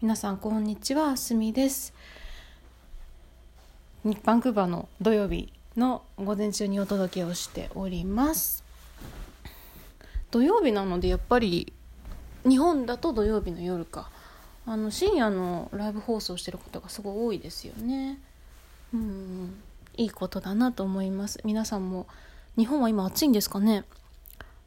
[0.00, 1.16] 皆さんこんにちは。
[1.16, 1.92] すみです。
[4.22, 8.62] バンクーバーの土曜日の午前中にお届けをしております。
[10.30, 11.72] 土曜日なのでやっぱり
[12.48, 14.08] 日本だと土曜日の夜か。
[14.66, 18.20] あの深夜のライブ放送してることがすごい多いですよね。
[18.94, 19.60] うん。
[19.96, 21.40] いいことだなと思います。
[21.44, 22.06] 皆さんも
[22.56, 23.82] 日本は今暑いんですかね？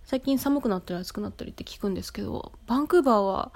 [0.04, 3.54] 最近寒くなったり暑くなったりって聞くんですけどバンクーバーは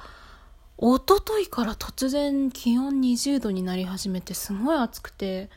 [0.78, 5.50] 一昨日から突然気温20度になり始めてすごい暑くて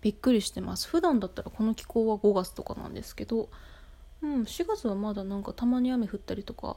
[0.00, 0.88] びっくりしてます。
[0.88, 3.50] 普段だったらこの気候は5月とかなんですけど、
[4.22, 6.76] うん、4月はまだなんかたまに雨降ったりとか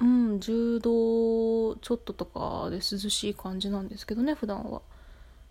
[0.00, 4.82] うん10度ちょっととかで涼しい感じなんですけどね普段は。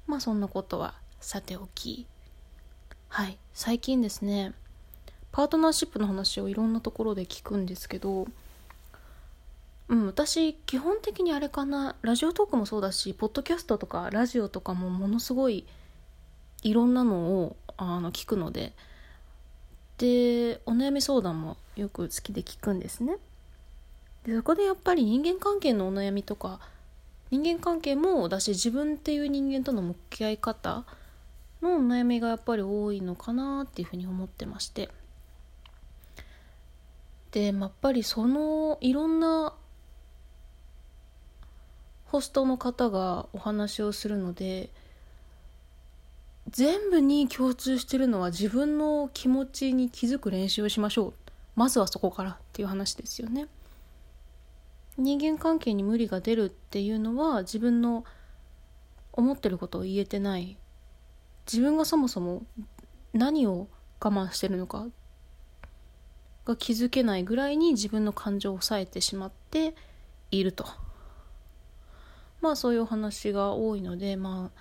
[0.08, 2.06] まあそんなことはさておき。
[3.08, 3.38] はい。
[3.54, 4.54] 最近ですね
[5.32, 8.28] パートナーシップの話をいろんなところで聞くんですけど
[9.90, 15.66] うん、私基本的にあれかなラジオトークもそうだしポッドキャストとかラジオとかもものすごい
[16.64, 18.74] いろんなのをあの聞くので。
[19.98, 23.18] でお悩み相談もよく好きで聞くんですね。
[24.26, 26.60] でそこでやっぱり人間関係のお悩みとか
[27.32, 30.84] 人間関係もだし自分っていう人間との向き合い方
[31.62, 34.90] のお悩みがやっぱり多いのかなっていうふうに思ってまして。
[37.32, 39.54] で、やっぱりそのいろんな
[42.08, 44.70] ホストの方がお話をするので
[46.50, 51.14] 全部に共通してるのは自分の気持ちに気づく練習をしましょう。
[51.56, 53.48] まずはそこからっていう話ですよね。
[54.98, 58.06] 人間関係に無理が出るっていうのは自分の
[59.12, 60.58] 思ってることを言えてない。
[61.46, 62.44] 自分がそもそも
[63.14, 63.68] 何を
[64.00, 64.88] 我慢してるのか
[66.46, 69.76] が気づけないぐらいに自分の感情を抑えてしまって
[70.32, 70.66] いると。
[72.42, 74.52] まあそういうお話が多いのでま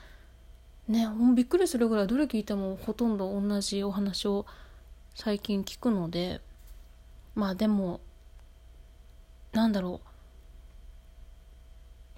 [0.89, 4.47] あねびっくりするぐらいどれ聞いてもほとんど同じお話を
[5.15, 6.41] 最近聞くので
[7.35, 8.01] まあでも
[9.53, 10.01] なんだろ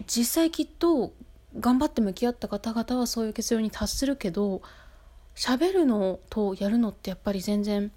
[0.01, 1.13] う実際きっと
[1.59, 4.63] 頑張って向き合った方々はそういう結論に達するけど
[5.35, 7.91] 喋るのとやるのってやっぱり全然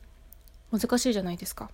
[0.72, 1.69] 難しいじゃないですか。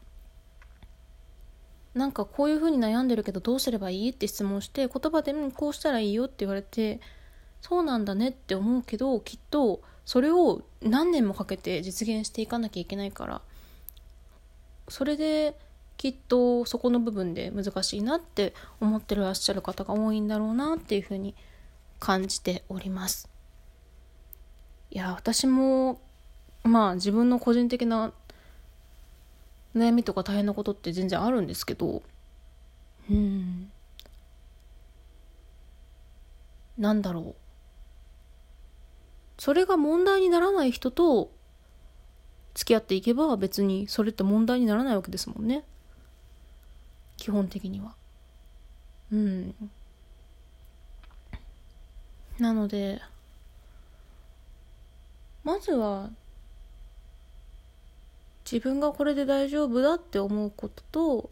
[1.97, 6.99] なんかこういう風に悩んでるけどどうすればいいって質問して言葉で、こうしたらいいよって言われて
[7.61, 13.41] そうなんだねって思うけどきっとそれを何年もかけて実現していかなきゃいけないから
[14.87, 15.57] それで
[15.97, 21.35] きっとそこの部分で難しいなって思ってらっしゃる方が多いんだろうなっていうふうに
[21.99, 23.29] 感じております。
[24.91, 25.99] いや私も
[26.63, 28.13] まあ自分の個人的な
[29.77, 32.03] 悩みとか大変なことって全然あるんですけど
[33.09, 33.71] うん。
[36.77, 37.35] なんだろう。
[39.39, 41.31] それが問題にならない人と
[42.53, 45.63] 付き合っていけば別にそれって問題にならないわけですもんね。
[47.17, 47.95] 基本的には。
[49.11, 49.55] うん。
[52.39, 53.01] なので
[55.43, 56.09] まずは
[58.49, 61.29] 自分がこれで大丈夫だって思うことと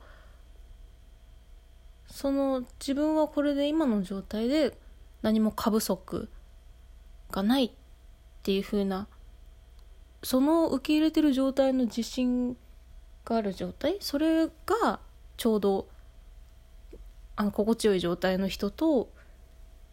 [2.08, 4.78] その自分はこれで今の状態で
[5.22, 6.28] 何も過不足
[7.32, 7.72] がないっ
[8.44, 9.08] ていう風な
[10.24, 12.58] その受け入れてる状態の自信
[13.24, 15.00] がある状態それが
[15.38, 15.88] ちょうど
[17.38, 19.10] あの心地よい状態の人と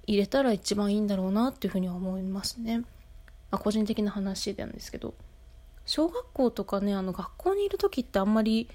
[0.08, 2.78] 入れたら一番いいんだろうなっていうふうには思いますね。
[2.78, 2.86] ま
[3.52, 5.14] あ、個人的な話なんですけど。
[5.84, 8.68] 小学校とかねあの学校にいる時ってあんまり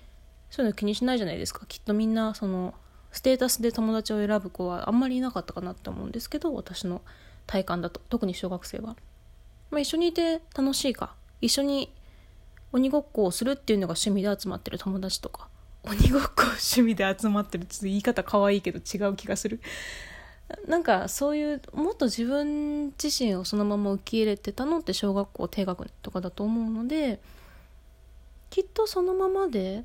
[0.50, 1.66] そういうの気にしないじゃないですか。
[1.66, 2.74] きっとみんなその
[3.12, 7.02] ステータスで友達を選ぶ子はあんまりいなかったかなって思うんですけど私の
[7.46, 8.02] 体感だと。
[8.10, 8.96] 特に小学生は、
[9.72, 11.16] まあ、一緒にいて楽しいか。
[11.42, 11.94] 一緒に
[12.72, 15.48] 鬼ごっこをするっていうのが趣味で集まってる友達とか。
[15.84, 19.62] 鬼ごっこ趣味で集まってるちょっと言い方可愛いけど違う気がする。
[20.68, 27.20] なんかそういうもっと自分自身をそのまま受け入れてたのって小学校低学年とかだと思うので
[28.50, 29.84] きっとそのままで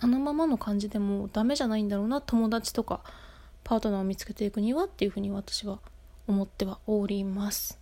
[0.00, 3.00] あのままの感じでもダメじゃないんだろうな友達とか
[3.64, 5.80] パートナーを見つけていくにはっていうふうに私は
[6.26, 7.78] 思ってはおります。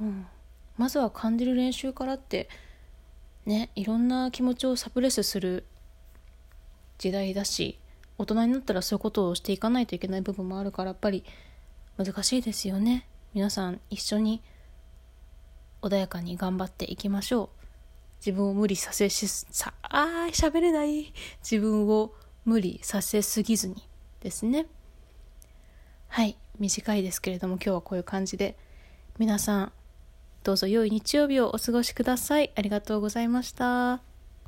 [0.00, 0.26] うん、
[0.76, 2.48] まずは感じる練習からって
[3.46, 5.64] ねいろんな気持ちをサプレスする
[6.98, 7.78] 時代だし
[8.18, 11.24] 大人になったらそういうことをしていかないといけない部分もあるからやっぱり
[11.96, 13.06] 難しいですよね。
[13.34, 14.42] 皆さん一緒に
[15.82, 17.48] 穏やかに頑張っていきましょう。
[18.24, 21.12] 自分を無理させしさあー喋れない。
[21.42, 22.12] 自分を
[22.44, 23.76] 無理させすぎずに
[24.20, 24.66] ですね。
[26.08, 28.56] はい短いですけれども今日はこういう感じで。
[29.18, 29.72] 皆さん
[30.42, 32.50] どうぞ良い日曜日をお過ごしください。
[32.54, 34.13] ありがとうございました。